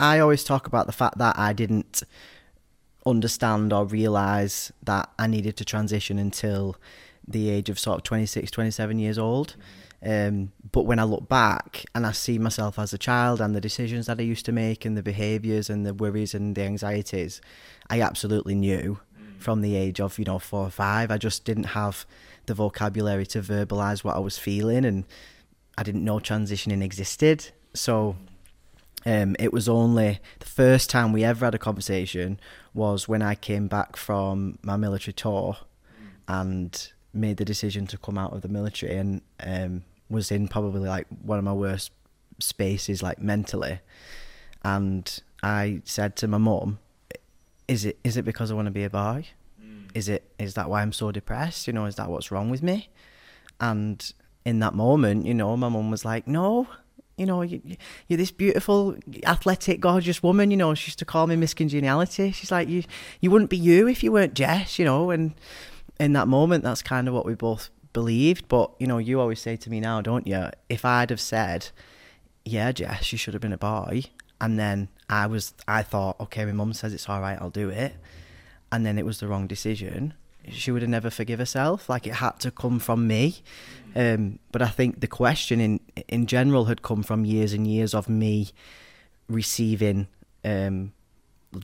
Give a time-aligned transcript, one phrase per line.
[0.00, 2.02] I always talk about the fact that I didn't
[3.04, 6.76] understand or realize that I needed to transition until
[7.26, 9.56] the age of sort of 26, 27 years old.
[10.02, 13.60] Um, but when I look back and I see myself as a child and the
[13.60, 17.42] decisions that I used to make and the behaviours and the worries and the anxieties,
[17.90, 19.00] I absolutely knew
[19.38, 21.10] from the age of, you know, four or five.
[21.10, 22.06] I just didn't have
[22.46, 25.04] the vocabulary to verbalise what I was feeling and
[25.76, 27.50] I didn't know transitioning existed.
[27.74, 28.16] So
[29.06, 32.38] um, it was only the first time we ever had a conversation
[32.74, 35.56] was when I came back from my military tour
[36.28, 40.88] and made the decision to come out of the military and um, was in probably
[40.88, 41.92] like one of my worst
[42.38, 43.80] spaces, like mentally.
[44.62, 46.78] And I said to my mum,
[47.66, 49.26] "Is it is it because I want to be a boy?
[49.94, 51.66] Is it is that why I'm so depressed?
[51.66, 52.90] You know, is that what's wrong with me?"
[53.60, 54.12] And
[54.44, 56.68] in that moment, you know, my mum was like, "No."
[57.20, 57.60] You know, you,
[58.08, 60.50] you're this beautiful, athletic, gorgeous woman.
[60.50, 62.32] You know, she used to call me Miss Congeniality.
[62.32, 62.82] She's like, you,
[63.20, 64.78] you wouldn't be you if you weren't Jess.
[64.78, 65.34] You know, and
[65.98, 68.48] in that moment, that's kind of what we both believed.
[68.48, 70.48] But you know, you always say to me now, don't you?
[70.70, 71.68] If I'd have said,
[72.44, 74.04] "Yeah, Jess, you should have been a boy,"
[74.40, 77.68] and then I was, I thought, okay, my mum says it's all right, I'll do
[77.68, 77.96] it,
[78.72, 80.14] and then it was the wrong decision.
[80.48, 81.88] She would have never forgive herself.
[81.88, 83.42] Like it had to come from me.
[83.94, 87.94] Um, but I think the question in in general had come from years and years
[87.94, 88.50] of me
[89.28, 90.08] receiving
[90.44, 90.92] um,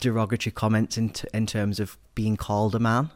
[0.00, 3.10] derogatory comments in t- in terms of being called a man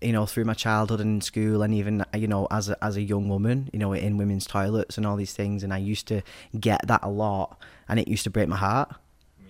[0.00, 2.94] you know, through my childhood and in school, and even you know, as a as
[2.96, 6.06] a young woman, you know, in women's toilets and all these things, and I used
[6.06, 6.22] to
[6.60, 8.94] get that a lot, and it used to break my heart,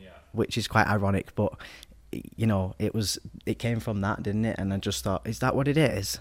[0.02, 0.08] Yeah.
[0.32, 1.52] which is quite ironic, but
[2.12, 4.56] you know, it was it came from that, didn't it?
[4.58, 6.18] And I just thought, is that what it is?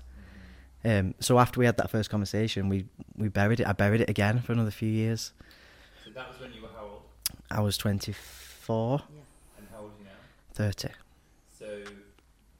[0.85, 2.85] Um, so after we had that first conversation, we
[3.15, 3.67] we buried it.
[3.67, 5.33] I buried it again for another few years.
[6.03, 7.01] So that was when you were how old?
[7.51, 9.01] I was 24,
[9.57, 10.21] And how old are you now?
[10.53, 10.89] 30.
[11.51, 11.65] So,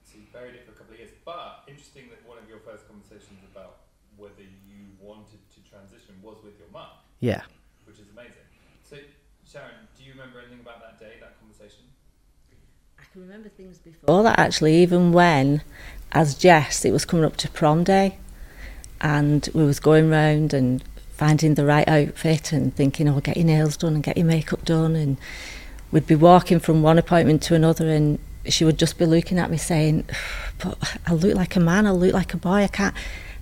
[0.04, 1.10] so you buried it for a couple of years.
[1.24, 6.36] But interesting that one of your first conversations about whether you wanted to transition was
[6.44, 7.42] with your mum, Yeah.
[7.86, 8.44] which is amazing.
[8.82, 8.96] So,
[9.46, 11.84] Sharon, do you remember anything about that day, that conversation?
[13.08, 15.62] I can remember things before that actually, even when,
[16.12, 18.18] as Jess, it was coming up to prom day,
[19.00, 23.46] and we was going round and finding the right outfit and thinking, oh, get your
[23.46, 25.16] nails done and get your makeup done, and
[25.90, 29.50] we'd be walking from one appointment to another, and she would just be looking at
[29.50, 30.04] me saying,
[30.58, 30.76] but
[31.06, 32.94] I look like a man, I look like a boy, I can't,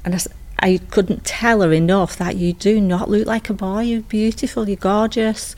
[0.04, 0.24] and
[0.60, 4.68] I couldn't tell her enough that you do not look like a boy, you're beautiful,
[4.68, 5.56] you're gorgeous,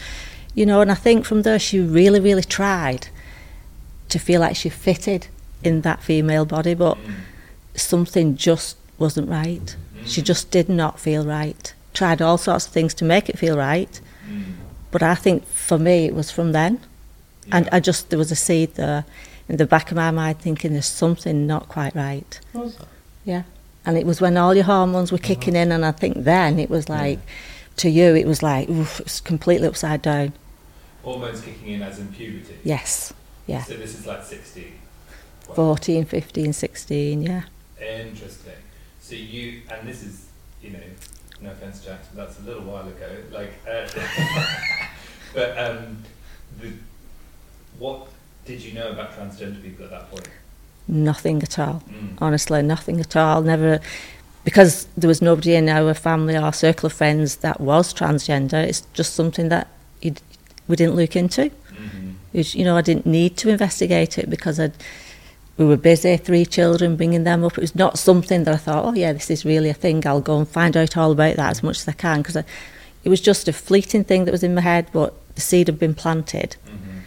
[0.54, 3.08] you know, and I think from there she really, really tried
[4.08, 5.28] to feel like she fitted
[5.62, 6.96] in that female body, but
[7.74, 9.76] something just wasn't right.
[10.04, 11.74] She just did not feel right.
[11.92, 14.00] Tried all sorts of things to make it feel right,
[14.90, 16.80] but I think for me it was from then.
[17.50, 19.04] And I just, there was a seed there
[19.48, 22.40] in the back of my mind thinking there's something not quite right.
[23.24, 23.44] Yeah.
[23.86, 25.26] And it was when all your hormones were uh-huh.
[25.26, 27.18] kicking in, and I think then it was like,
[27.76, 30.34] to you, it was like, oof, it was completely upside down.
[31.02, 32.58] Hormones kicking in as in puberty.
[32.64, 33.14] Yes.
[33.48, 33.64] Yeah.
[33.64, 34.72] So this is like 16.
[35.48, 35.54] Wow.
[35.54, 37.42] 14, 15, 16, yeah.
[37.80, 38.52] Interesting.
[39.00, 40.26] So you, and this is,
[40.62, 40.78] you know,
[41.40, 43.08] no offense, Jax, but that's a little while ago.
[43.32, 43.88] Like, uh,
[45.34, 46.04] but um,
[46.60, 46.72] the,
[47.78, 48.08] what
[48.44, 50.28] did you know about transgender people at that point?
[50.86, 51.82] Nothing at all.
[51.90, 52.18] Mm.
[52.20, 53.40] Honestly, nothing at all.
[53.40, 53.80] Never,
[54.44, 58.62] because there was nobody in our family or circle of friends that was transgender.
[58.62, 59.68] It's just something that
[60.02, 61.50] we didn't look into.
[62.32, 64.74] It's, you know, I didn't need to investigate it because I'd,
[65.56, 67.58] we were busy, three children, bringing them up.
[67.58, 70.06] It was not something that I thought, oh yeah, this is really a thing.
[70.06, 73.08] I'll go and find out all about that as much as I can because it
[73.08, 75.94] was just a fleeting thing that was in my head, but the seed had been
[75.94, 76.56] planted.
[76.66, 76.98] hmm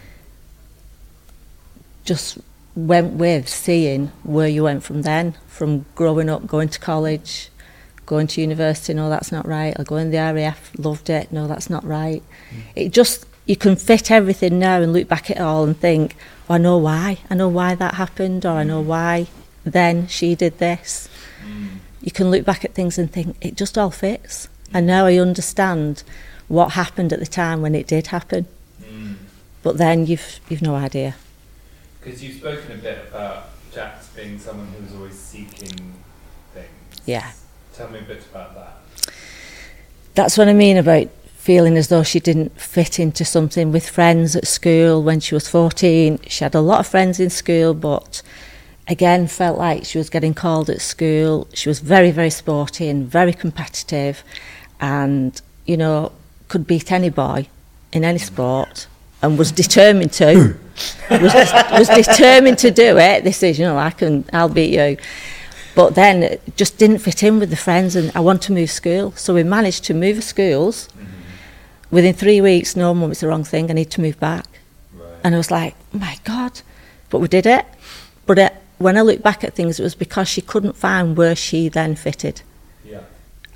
[2.04, 2.38] just
[2.76, 7.50] went with seeing where you went from then, from growing up, going to college,
[8.06, 9.74] going to university, no, that's not right.
[9.78, 12.24] I'll go in the RAF, loved it, no, that's not right.
[12.76, 16.16] It just, you can fit everything now and look back at it all and think,
[16.50, 17.18] oh, I know why.
[17.30, 19.28] I know why that happened, or I know why
[19.66, 21.10] then she did this.
[21.46, 21.80] Mm.
[22.02, 24.48] You can look back at things and think, it just all fits.
[24.74, 26.04] And now I understand
[26.48, 28.46] what happened at the time when it did happen.
[28.82, 29.16] Mm.
[29.64, 31.16] But then you've, you've no idea.
[32.00, 35.94] Because you've spoken a bit about Jax being someone who was always seeking
[36.54, 36.70] things.
[37.06, 37.34] Yeah.
[37.74, 39.14] Tell me a bit about that.
[40.16, 41.10] That's what I mean about
[41.42, 45.50] feeling as though she didn't fit into something with friends at school when she was
[45.50, 46.20] 14.
[46.28, 48.22] She had a lot of friends in school, but
[48.88, 51.48] again, felt like she was getting called at school.
[51.56, 54.24] She was very, very sporty and very competitive,
[54.80, 56.12] and you know,
[56.48, 57.48] could beat any boy
[57.92, 58.86] in any sport.
[59.24, 60.56] and was determined to.
[61.10, 61.34] was,
[61.72, 63.24] was determined to do it.
[63.24, 64.98] This is, you know, I can, I'll beat you.
[65.74, 68.70] But then it just didn't fit in with the friends, and I want to move
[68.70, 69.12] school.
[69.14, 70.88] So we managed to move schools.
[71.92, 73.70] Within three weeks, no, mum, it's the wrong thing.
[73.70, 74.48] I need to move back.
[74.94, 75.10] Right.
[75.24, 76.62] And I was like, my God.
[77.10, 77.66] But we did it.
[78.26, 81.36] But it, when I look back at things, it was because she couldn't find where
[81.36, 82.42] she then fitted.
[82.86, 83.02] Yeah.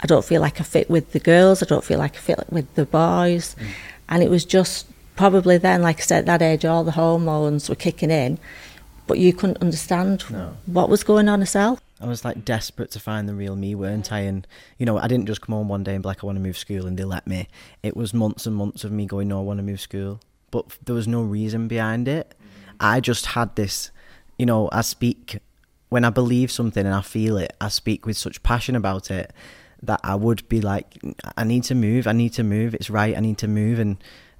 [0.03, 1.63] I don't feel like I fit with the girls.
[1.63, 3.55] I don't feel like I fit with the boys.
[3.57, 3.67] Mm.
[4.09, 4.85] And it was just
[5.15, 8.37] probably then, like I said, at that age, all the hormones were kicking in.
[9.07, 10.57] But you couldn't understand No.
[10.65, 11.79] what was going on herself.
[12.01, 14.19] I was like desperate to find the real me, weren't I?
[14.19, 14.45] And
[14.77, 16.41] you know, I didn't just come home one day and be like, I want to
[16.41, 17.47] move school, and they let me.
[17.83, 20.19] It was months and months of me going, No, I want to move school,
[20.51, 22.35] but there was no reason behind it.
[22.37, 22.75] Mm-hmm.
[22.79, 23.91] I just had this,
[24.37, 25.39] you know, I speak
[25.89, 27.55] when I believe something and I feel it.
[27.61, 29.31] I speak with such passion about it
[29.83, 30.97] that I would be like,
[31.37, 32.07] I need to move.
[32.07, 32.73] I need to move.
[32.73, 33.15] It's right.
[33.15, 33.79] I need to move.
[33.79, 33.97] And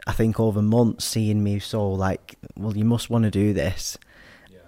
[0.08, 3.98] I think over months, seeing me so like, well, you must want to do this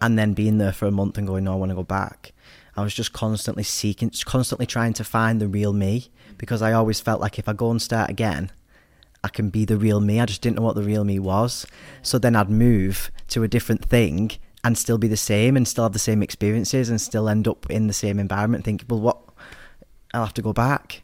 [0.02, 2.34] and then being there for a month and going, no, I want to go back.
[2.78, 7.00] I was just constantly seeking, constantly trying to find the real me because I always
[7.00, 8.52] felt like if I go and start again,
[9.24, 10.20] I can be the real me.
[10.20, 11.66] I just didn't know what the real me was.
[12.04, 14.32] So then I'd move to a different thing
[14.64, 17.68] and still be the same and still have the same experiences and still end up
[17.68, 18.64] in the same environment.
[18.64, 19.18] Think, well, what?
[20.14, 21.04] I'll have to go back.